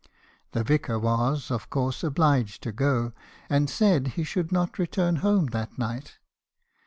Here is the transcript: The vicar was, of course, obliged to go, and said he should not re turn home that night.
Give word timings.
The 0.53 0.63
vicar 0.63 0.97
was, 0.97 1.51
of 1.51 1.69
course, 1.69 2.03
obliged 2.03 2.63
to 2.63 2.71
go, 2.71 3.13
and 3.51 3.69
said 3.69 4.07
he 4.17 4.23
should 4.23 4.51
not 4.51 4.79
re 4.79 4.87
turn 4.87 5.17
home 5.17 5.45
that 5.53 5.77
night. 5.77 6.17